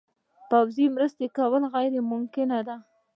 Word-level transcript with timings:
پوځي 0.49 0.85
مرستې 0.95 1.25
کول 1.37 1.63
غیر 1.73 1.93
ممکنه 2.11 2.59
ده. 2.67 2.75